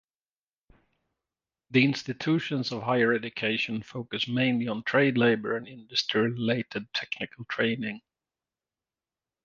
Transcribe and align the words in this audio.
The 1.69 1.85
institutions 1.85 2.71
of 2.71 2.81
higher 2.81 3.13
education 3.13 3.83
focus 3.83 4.27
mainly 4.27 4.67
on 4.67 4.81
trade 4.81 5.15
labor 5.15 5.55
and 5.55 5.67
industry-related 5.67 6.91
technical 6.91 7.45
training. 7.45 8.01